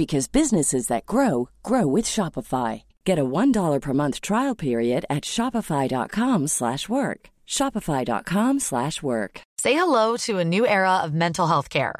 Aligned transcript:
because 0.00 0.28
businesses 0.40 0.86
that 0.86 1.04
grow 1.04 1.50
grow 1.62 1.86
with 1.96 2.06
Shopify. 2.14 2.82
Get 3.04 3.18
a 3.18 3.30
$1 3.40 3.80
per 3.80 3.92
month 3.92 4.16
trial 4.28 4.54
period 4.66 5.02
at 5.16 5.24
shopify.com/work. 5.34 7.20
shopify.com/work. 7.56 9.34
Say 9.64 9.74
hello 9.82 10.16
to 10.26 10.38
a 10.38 10.50
new 10.54 10.64
era 10.78 10.94
of 11.04 11.12
mental 11.24 11.46
health 11.52 11.68
care. 11.78 11.98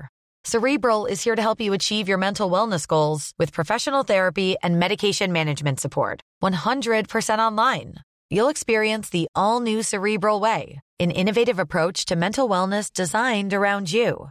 Cerebral 0.52 1.04
is 1.12 1.24
here 1.24 1.36
to 1.36 1.42
help 1.42 1.60
you 1.60 1.74
achieve 1.74 2.08
your 2.08 2.20
mental 2.26 2.48
wellness 2.54 2.86
goals 2.94 3.22
with 3.38 3.56
professional 3.58 4.02
therapy 4.02 4.56
and 4.62 4.78
medication 4.78 5.30
management 5.32 5.78
support. 5.80 6.16
100% 6.40 7.40
online. 7.48 7.90
You'll 8.30 8.48
experience 8.48 9.10
the 9.10 9.26
all-new 9.34 9.82
Cerebral 9.82 10.40
way, 10.40 10.80
an 10.98 11.10
innovative 11.10 11.58
approach 11.58 12.06
to 12.06 12.16
mental 12.16 12.48
wellness 12.48 12.90
designed 12.92 13.52
around 13.52 13.92
you. 13.92 14.30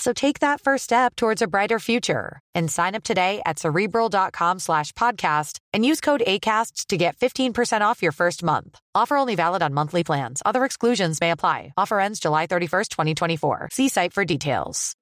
So 0.00 0.14
take 0.14 0.40
that 0.40 0.62
first 0.62 0.84
step 0.84 1.14
towards 1.14 1.42
a 1.42 1.46
brighter 1.46 1.78
future 1.78 2.40
and 2.54 2.70
sign 2.70 2.94
up 2.94 3.04
today 3.04 3.42
at 3.44 3.58
cerebral.com 3.58 4.58
slash 4.58 4.92
podcast 4.92 5.58
and 5.74 5.84
use 5.84 6.00
code 6.00 6.22
ACasts 6.26 6.86
to 6.86 6.96
get 6.96 7.18
15% 7.18 7.82
off 7.82 8.02
your 8.02 8.12
first 8.12 8.42
month. 8.42 8.78
Offer 8.94 9.18
only 9.18 9.34
valid 9.34 9.62
on 9.62 9.74
monthly 9.74 10.02
plans. 10.02 10.40
Other 10.46 10.64
exclusions 10.64 11.20
may 11.20 11.32
apply. 11.32 11.74
Offer 11.76 12.00
ends 12.00 12.18
July 12.18 12.46
31st, 12.46 12.88
2024. 12.88 13.68
See 13.72 13.90
site 13.90 14.14
for 14.14 14.24
details. 14.24 14.94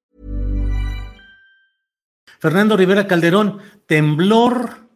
Fernando 2.41 2.77
Rivera 2.77 3.07
Calderón, 3.07 3.61
temblor 3.87 4.89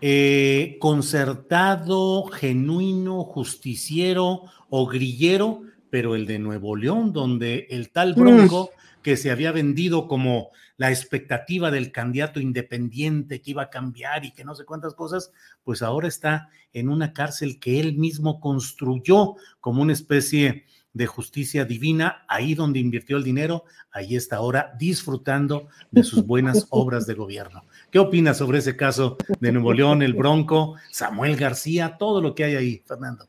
eh, 0.00 0.78
concertado, 0.80 2.28
genuino, 2.28 3.24
justiciero 3.24 4.44
o 4.70 4.86
grillero, 4.86 5.62
pero 5.90 6.14
el 6.14 6.26
de 6.26 6.38
Nuevo 6.38 6.76
León, 6.76 7.12
donde 7.12 7.66
el 7.70 7.90
tal 7.90 8.14
Bronco 8.14 8.70
que 9.02 9.16
se 9.16 9.30
había 9.30 9.52
vendido 9.52 10.08
como 10.08 10.50
la 10.76 10.90
expectativa 10.90 11.70
del 11.70 11.92
candidato 11.92 12.40
independiente 12.40 13.42
que 13.42 13.50
iba 13.50 13.64
a 13.64 13.70
cambiar 13.70 14.24
y 14.24 14.32
que 14.32 14.44
no 14.44 14.54
sé 14.54 14.64
cuántas 14.64 14.94
cosas, 14.94 15.32
pues 15.64 15.82
ahora 15.82 16.08
está 16.08 16.50
en 16.72 16.88
una 16.88 17.12
cárcel 17.12 17.58
que 17.58 17.80
él 17.80 17.96
mismo 17.96 18.40
construyó 18.40 19.34
como 19.60 19.82
una 19.82 19.92
especie 19.92 20.64
de 20.92 21.06
justicia 21.06 21.64
divina, 21.64 22.24
ahí 22.28 22.54
donde 22.54 22.78
invirtió 22.78 23.16
el 23.16 23.24
dinero, 23.24 23.64
ahí 23.90 24.16
está 24.16 24.36
ahora 24.36 24.74
disfrutando 24.78 25.68
de 25.90 26.02
sus 26.02 26.24
buenas 26.24 26.66
obras 26.70 27.06
de 27.06 27.14
gobierno. 27.14 27.64
¿Qué 27.90 27.98
opinas 27.98 28.38
sobre 28.38 28.58
ese 28.58 28.76
caso 28.76 29.16
de 29.40 29.52
Nuevo 29.52 29.72
León, 29.72 30.02
el 30.02 30.14
Bronco, 30.14 30.76
Samuel 30.90 31.36
García, 31.36 31.96
todo 31.98 32.20
lo 32.20 32.34
que 32.34 32.44
hay 32.44 32.54
ahí, 32.56 32.82
Fernando? 32.86 33.26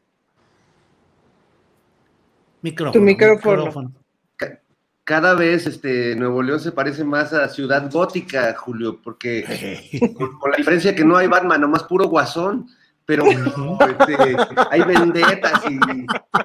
Micrófono. 2.62 3.00
Tu 3.00 3.02
micrófono 3.02 3.94
cada 5.10 5.34
vez 5.34 5.66
este, 5.66 6.16
Nuevo 6.16 6.44
León 6.44 6.60
se 6.60 6.72
parece 6.72 7.04
más 7.04 7.34
a 7.34 7.50
Ciudad 7.50 7.90
Gótica, 7.92 8.56
Julio, 8.56 9.00
porque 9.04 9.90
con, 10.40 10.52
la 10.52 10.58
diferencia 10.58 10.94
que 10.94 11.04
no 11.04 11.18
hay 11.18 11.26
Batman, 11.26 11.62
nomás 11.62 11.82
puro 11.82 12.08
guasón, 12.08 12.68
pero 13.06 13.26
este, 13.26 14.38
hay 14.70 14.82
vendetas 14.84 15.64
y 15.68 15.80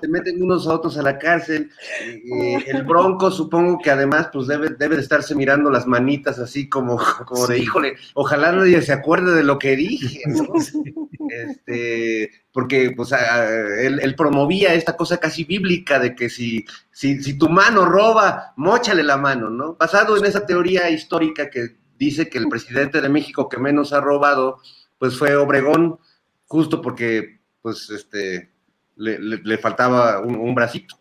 se 0.01 0.09
meten 0.09 0.43
unos 0.43 0.67
a 0.67 0.73
otros 0.73 0.97
a 0.97 1.03
la 1.03 1.19
cárcel. 1.19 1.71
Eh, 2.03 2.65
el 2.69 2.85
Bronco, 2.85 3.31
supongo 3.31 3.79
que 3.85 3.91
además, 3.91 4.31
pues 4.33 4.47
debe, 4.47 4.71
debe 4.71 4.97
de 4.97 5.03
estarse 5.03 5.35
mirando 5.35 5.71
las 5.71 5.87
manitas 5.87 6.39
así 6.39 6.67
como, 6.67 6.99
como 7.27 7.47
de, 7.47 7.59
híjole, 7.59 7.97
ojalá 8.15 8.51
nadie 8.51 8.81
se 8.81 8.95
acuerde 8.95 9.35
de 9.35 9.45
lo 9.45 9.59
que 9.59 9.77
dije, 9.77 10.23
¿no? 10.25 10.49
Este, 11.31 12.31
porque 12.53 12.93
pues 12.97 13.11
él, 13.13 14.15
promovía 14.17 14.75
esta 14.75 14.97
cosa 14.97 15.19
casi 15.19 15.45
bíblica 15.45 15.99
de 15.99 16.15
que 16.15 16.29
si, 16.29 16.65
si, 16.93 17.23
si 17.23 17.39
tu 17.39 17.49
mano 17.49 17.85
roba, 17.85 18.53
mochale 18.57 19.03
la 19.03 19.17
mano, 19.17 19.51
¿no? 19.51 19.75
Basado 19.75 20.17
en 20.17 20.25
esa 20.25 20.47
teoría 20.47 20.91
histórica 20.91 21.51
que 21.51 21.77
dice 21.99 22.29
que 22.29 22.39
el 22.39 22.49
presidente 22.49 23.01
de 23.01 23.09
México 23.09 23.49
que 23.49 23.59
menos 23.59 23.93
ha 23.93 24.01
robado, 24.01 24.59
pues 24.99 25.19
fue 25.19 25.37
Obregón, 25.37 25.99
justo 26.47 26.81
porque 26.81 27.41
pues 27.63 27.91
este 27.91 28.51
le, 28.97 29.59
faltaba 29.59 30.21
un 30.21 30.55
bracito 30.55 30.97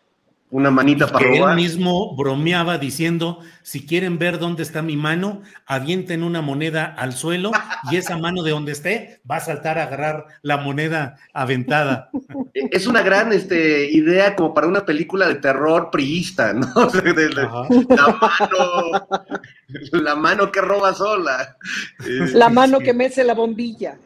una 0.54 0.70
manita 0.70 1.08
para 1.08 1.26
que 1.26 1.38
Él 1.38 1.56
mismo 1.56 2.14
bromeaba 2.14 2.78
diciendo, 2.78 3.40
si 3.64 3.86
quieren 3.86 4.20
ver 4.20 4.38
dónde 4.38 4.62
está 4.62 4.82
mi 4.82 4.96
mano, 4.96 5.42
avienten 5.66 6.22
una 6.22 6.42
moneda 6.42 6.84
al 6.96 7.12
suelo 7.12 7.50
y 7.90 7.96
esa 7.96 8.16
mano 8.18 8.44
de 8.44 8.52
donde 8.52 8.70
esté 8.70 9.20
va 9.28 9.38
a 9.38 9.40
saltar 9.40 9.80
a 9.80 9.82
agarrar 9.82 10.26
la 10.42 10.58
moneda 10.58 11.16
aventada. 11.32 12.08
Es 12.70 12.86
una 12.86 13.02
gran 13.02 13.32
este, 13.32 13.90
idea 13.90 14.36
como 14.36 14.54
para 14.54 14.68
una 14.68 14.86
película 14.86 15.26
de 15.26 15.34
terror 15.34 15.90
priista, 15.90 16.52
¿no? 16.52 16.68
la 17.34 18.16
mano, 18.20 19.08
la 19.90 20.14
mano 20.14 20.52
que 20.52 20.60
roba 20.60 20.94
sola. 20.94 21.56
La 22.32 22.48
mano 22.48 22.78
que 22.78 22.94
mece 22.94 23.24
la 23.24 23.34
bombilla. 23.34 23.98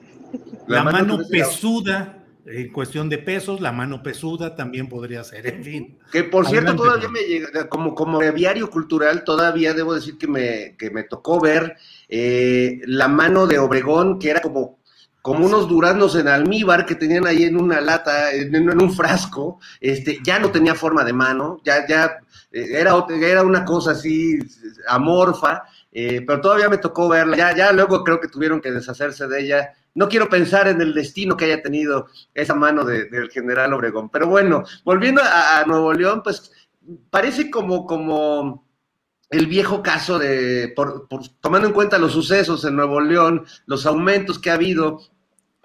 La, 0.66 0.82
mano, 0.82 1.19
pesuda 1.31 2.18
en 2.50 2.72
cuestión 2.72 3.09
de 3.09 3.19
pesos, 3.19 3.60
la 3.60 3.72
mano 3.72 4.03
pesuda 4.03 4.56
también 4.56 4.88
podría 4.88 5.22
ser, 5.25 5.47
en 5.47 5.64
fin. 5.64 5.98
Que 6.10 6.25
por 6.25 6.47
cierto, 6.47 6.75
todavía 6.75 7.09
me 7.09 7.20
llega, 7.20 7.69
como, 7.69 7.94
como 7.94 8.20
diario 8.20 8.70
cultural, 8.70 9.25
todavía 9.25 9.75
debo 9.75 9.94
decir 9.94 10.16
que 10.16 10.26
me, 10.26 10.76
que 10.78 10.91
me 10.91 11.04
tocó 11.04 11.41
ver 11.41 11.76
eh, 12.08 12.81
la 12.87 13.08
mano 13.08 13.47
de 13.47 13.58
Obregón, 13.58 14.19
que 14.19 14.31
era 14.31 14.41
como, 14.41 14.78
como 15.23 15.47
unos 15.47 15.69
duraznos 15.69 16.15
en 16.17 16.29
almíbar 16.29 16.87
que 16.87 16.95
tenían 16.95 17.27
ahí 17.27 17.45
en 17.45 17.61
una 17.61 17.81
lata, 17.81 18.33
en, 18.33 18.83
un 18.83 18.93
frasco, 18.93 19.61
este, 19.81 20.19
ya 20.25 20.39
no 20.39 20.51
tenía 20.51 20.75
forma 20.75 21.05
de 21.05 21.12
mano, 21.12 21.61
ya, 21.65 21.87
ya 21.87 22.19
eh, 22.53 22.69
era, 22.73 22.95
era 23.21 23.43
una 23.43 23.65
cosa 23.65 23.93
así 23.93 24.39
amorfa, 24.89 25.65
eh, 25.93 26.23
pero 26.27 26.41
todavía 26.41 26.69
me 26.69 26.79
tocó 26.79 27.09
verla, 27.09 27.37
ya, 27.37 27.56
ya 27.56 27.73
luego 27.73 28.05
creo 28.05 28.21
que 28.21 28.29
tuvieron 28.29 28.61
que 28.61 28.71
deshacerse 28.71 29.27
de 29.27 29.41
ella 29.41 29.75
no 29.99 30.09
quiero 30.09 30.29
pensar 30.29 30.69
en 30.69 30.81
el 30.81 30.95
destino 30.95 31.37
que 31.37 31.47
haya 31.47 31.61
tenido 31.61 32.06
esa 32.33 32.55
mano 32.55 32.85
del 32.85 33.29
general 33.31 33.73
Obregón. 33.73 34.09
Pero 34.11 34.29
bueno, 34.29 34.62
volviendo 34.85 35.21
a, 35.25 35.65
Nuevo 35.67 35.93
León, 35.93 36.23
pues 36.23 36.53
parece 37.11 37.50
como, 37.50 37.85
como 37.85 38.68
el 39.31 39.47
viejo 39.47 39.82
caso 39.82 40.19
de, 40.19 40.73
por, 40.75 41.06
tomando 41.41 41.69
en 41.69 41.75
cuenta 41.75 41.99
los 41.99 42.12
sucesos 42.12 42.64
en 42.64 42.76
Nuevo 42.76 43.00
León, 43.00 43.44
los 43.67 43.87
aumentos 43.87 44.38
que 44.38 44.50
ha 44.50 44.55
habido, 44.55 45.02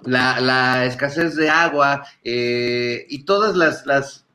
la, 0.06 0.86
escasez 0.86 1.36
de 1.36 1.50
agua 1.50 2.06
eh, 2.24 3.06
y 3.10 3.24
todas 3.24 3.56
las, 3.56 4.26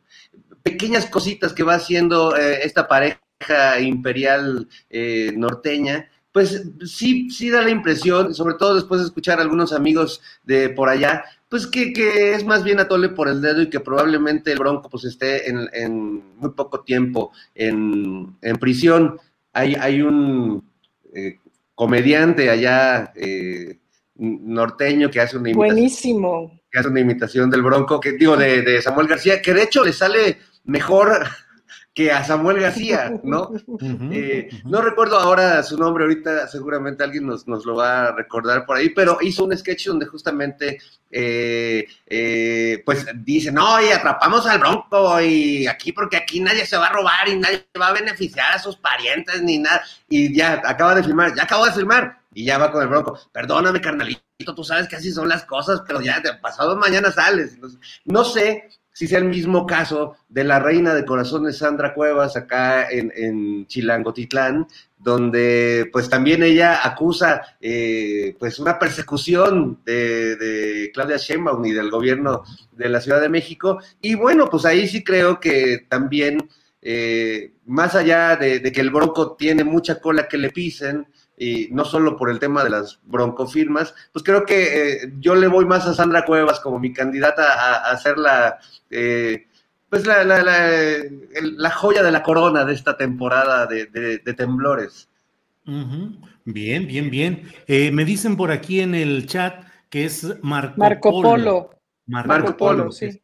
pequeñas 0.62 1.06
cositas 1.06 1.55
que 1.55 1.62
va 1.62 1.75
haciendo 1.75 2.37
eh, 2.37 2.61
esta 2.62 2.88
pareja 2.88 3.81
imperial 3.81 4.69
eh, 4.91 5.32
norteña, 5.35 6.11
pues 6.32 6.62
sí, 6.85 7.31
sí 7.31 7.49
da 7.49 7.62
la 7.62 7.70
impresión, 7.70 8.35
sobre 8.35 8.55
todo 8.55 8.75
después 8.75 9.00
de 9.00 9.06
escuchar 9.06 9.38
a 9.38 9.43
algunos 9.43 9.73
amigos 9.73 10.20
de 10.44 10.69
por 10.69 10.88
allá, 10.88 11.25
pues 11.49 11.67
que, 11.67 11.93
es 12.35 12.44
más 12.44 12.62
bien 12.62 12.81
atole 12.81 13.08
por 13.08 13.29
el 13.29 13.41
dedo 13.41 13.62
y 13.62 13.70
que 13.70 13.81
probablemente 13.81 14.52
el 14.52 14.58
Bronco 14.58 14.88
pues 14.91 15.05
esté 15.05 15.49
en, 15.49 16.23
muy 16.37 16.50
poco 16.50 16.81
tiempo 16.81 17.32
en, 17.55 18.37
prisión. 18.61 19.19
Hay, 19.53 19.75
hay 19.75 20.03
un 20.03 20.71
eh, 21.15 21.39
comediante 21.75 22.50
allá 22.50 23.12
eh, 23.15 23.79
norteño 24.17 25.11
que 25.11 25.21
hace 25.21 25.37
una 25.37 25.50
imitación. 25.50 25.75
Buenísimo. 25.75 26.61
Que 26.71 26.79
hace 26.79 26.89
una 26.89 27.00
imitación 27.00 27.50
del 27.50 27.62
Bronco, 27.62 28.00
que 28.00 28.12
digo, 28.12 28.37
de, 28.37 28.62
de 28.62 28.83
Samuel 28.83 29.09
García, 29.09 29.41
que 29.41 29.55
de 29.55 29.62
hecho 29.62 29.85
le 29.85 29.93
sale 29.93 30.39
mejor 30.65 31.27
que 31.99 32.12
a 32.12 32.23
Samuel 32.23 32.61
García, 32.61 33.11
¿no? 33.25 33.50
Eh, 34.12 34.49
no 34.62 34.81
recuerdo 34.81 35.19
ahora 35.19 35.65
su 35.65 35.77
nombre, 35.77 36.05
ahorita 36.05 36.47
seguramente 36.47 37.03
alguien 37.03 37.27
nos, 37.27 37.49
nos, 37.49 37.67
lo 37.67 37.75
va 37.75 38.05
a 38.05 38.12
recordar 38.12 38.65
por 38.65 38.77
ahí, 38.77 38.91
pero 38.91 39.19
hizo 39.21 39.45
un 39.45 39.59
sketch 39.59 39.89
donde 39.89 40.06
justamente, 40.06 40.79
eh, 41.11 41.89
eh, 42.06 42.83
pues 42.87 43.05
dice, 43.17 43.50
no, 43.50 43.83
y 43.83 43.89
atrapamos 43.89 44.47
al 44.47 44.61
bronco 44.61 45.21
y 45.21 45.67
aquí 45.67 45.91
porque 45.91 46.19
aquí 46.19 46.39
nadie 46.39 46.67
se 46.67 46.77
va 46.77 46.87
a 46.87 46.93
robar 46.93 47.29
y 47.29 47.37
nadie 47.37 47.67
va 47.81 47.89
a 47.89 47.95
beneficiar 47.95 48.53
a 48.55 48.61
sus 48.61 48.77
parientes 48.77 49.43
ni 49.43 49.59
nada, 49.59 49.83
y 50.09 50.33
ya 50.33 50.62
acaba 50.65 50.95
de 50.95 51.03
filmar, 51.03 51.35
ya 51.35 51.43
acabo 51.43 51.67
de 51.67 51.73
filmar, 51.73 52.21
y 52.33 52.45
ya 52.45 52.59
va 52.59 52.71
con 52.71 52.81
el 52.81 52.89
bronco, 52.89 53.19
perdóname 53.33 53.81
carnalito, 53.81 54.23
tú 54.55 54.62
sabes 54.62 54.87
que 54.87 54.95
así 54.95 55.11
son 55.11 55.29
las 55.29 55.43
cosas, 55.43 55.83
pero 55.85 56.00
ya 56.00 56.23
pasado 56.41 56.77
mañana 56.77 57.11
sales. 57.11 57.59
No 58.05 58.23
sé 58.23 58.69
si 58.99 59.06
sea 59.06 59.21
el 59.21 59.27
mismo 59.27 59.65
caso 59.65 60.17
de 60.29 60.43
la 60.43 60.59
reina 60.59 60.93
de 60.93 61.05
corazones 61.05 61.59
Sandra 61.59 61.95
Cuevas 61.95 62.37
acá 62.37 62.91
en, 62.91 63.12
en 63.15 63.65
Chilangotitlán, 63.69 64.67
donde 64.99 65.89
pues 65.93 66.09
también 66.09 66.43
ella 66.43 66.85
acusa 66.85 67.43
eh, 67.61 68.35
pues 68.41 68.59
una 68.59 68.77
persecución 68.77 69.79
de, 69.85 70.91
Claudia 70.93 71.17
Sheinbaum 71.17 71.65
y 71.67 71.75
del 71.75 71.93
gobierno 71.93 72.43
de 72.73 72.89
la 72.89 73.00
Ciudad 73.00 73.21
de 73.21 73.29
México. 73.29 73.79
Y 74.03 74.17
bueno, 74.17 74.50
pues 74.50 74.65
ahí 74.65 74.89
sí 74.89 75.05
creo 75.05 75.39
que 75.39 75.87
también, 75.89 76.50
eh, 76.83 77.53
más 77.67 77.95
allá 77.95 78.35
de, 78.35 78.61
que 78.61 78.81
el 78.81 78.91
Bronco 78.91 79.37
tiene 79.37 79.62
mucha 79.62 80.00
cola 80.00 80.27
que 80.27 80.39
le 80.39 80.50
pisen, 80.50 81.06
y 81.38 81.69
no 81.70 81.85
solo 81.85 82.17
por 82.17 82.31
el 82.31 82.38
tema 82.38 82.64
de 82.64 82.70
las 82.70 82.99
broncofirmas, 83.05 83.94
pues 84.12 84.25
creo 84.25 84.44
que 84.44 84.93
eh, 84.93 85.12
yo 85.20 85.37
le 85.37 85.46
voy 85.46 85.64
más 85.64 85.87
a 85.87 85.94
Sandra 85.94 86.25
Cuevas 86.25 86.58
como 86.61 86.79
mi 86.79 86.93
candidata 86.93 87.88
a, 87.88 87.96
ser 87.96 88.19
la, 88.19 88.58
eh, 88.90 89.46
pues 89.88 90.05
la, 90.06 90.25
la, 90.25 91.70
joya 91.70 92.02
de 92.02 92.11
la 92.11 92.23
corona 92.23 92.64
de 92.64 92.75
esta 92.75 92.96
temporada 92.96 93.67
de, 93.67 94.19
temblores. 94.37 95.08
Bien, 95.64 96.87
bien, 96.87 97.11
bien. 97.11 97.52
Eh, 97.67 97.93
me 97.93 98.05
dicen 98.05 98.37
por 98.37 98.50
aquí 98.50 98.81
en 98.81 98.94
el 98.94 99.26
chat 99.26 99.64
que 99.88 100.06
es 100.06 100.43
Marco, 100.43 100.75
Marco 100.76 101.11
Polo. 101.23 101.70
Marco, 102.06 102.56
Polo, 102.56 102.90
sí. 102.90 103.23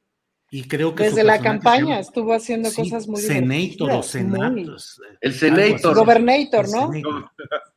Y 0.50 0.68
creo 0.68 0.94
que 0.94 1.04
desde 1.04 1.24
la 1.24 1.40
campaña 1.40 1.98
estuvo 1.98 2.32
haciendo 2.32 2.70
cosas 2.72 3.08
muy 3.08 3.20
Senator 3.20 3.90
o 3.90 4.02
senatos. 4.04 5.00
El 5.20 5.34
Senator. 5.34 5.96
Gobernator, 5.96 6.68
¿no? 6.68 6.92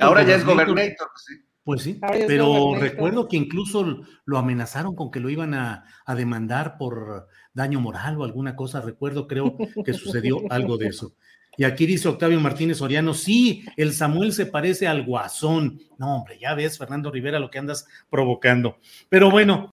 Ahora 0.00 0.22
ya 0.22 0.36
es 0.36 0.44
gobernator, 0.44 1.08
sí. 1.16 1.34
Pues 1.64 1.82
sí, 1.82 2.00
pero 2.26 2.74
recuerdo 2.74 3.28
que 3.28 3.36
incluso 3.36 4.02
lo 4.24 4.38
amenazaron 4.38 4.96
con 4.96 5.12
que 5.12 5.20
lo 5.20 5.30
iban 5.30 5.54
a, 5.54 5.84
demandar 6.16 6.76
por 6.76 7.28
daño 7.54 7.80
moral 7.80 8.16
o 8.18 8.24
alguna 8.24 8.56
cosa. 8.56 8.80
Recuerdo, 8.80 9.28
creo 9.28 9.56
que 9.84 9.92
sucedió 9.92 10.38
algo 10.50 10.76
de 10.76 10.88
eso. 10.88 11.14
Y 11.56 11.64
aquí 11.64 11.86
dice 11.86 12.08
Octavio 12.08 12.40
Martínez 12.40 12.80
Oriano, 12.80 13.14
sí, 13.14 13.64
el 13.76 13.92
Samuel 13.92 14.32
se 14.32 14.46
parece 14.46 14.88
al 14.88 15.04
guasón. 15.04 15.78
No, 15.98 16.16
hombre, 16.16 16.38
ya 16.40 16.54
ves, 16.54 16.78
Fernando 16.78 17.12
Rivera, 17.12 17.38
lo 17.38 17.50
que 17.50 17.58
andas 17.58 17.86
provocando. 18.10 18.78
Pero 19.08 19.30
bueno. 19.30 19.72